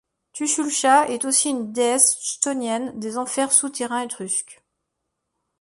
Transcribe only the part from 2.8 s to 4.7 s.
des enfers souterrains étrusques.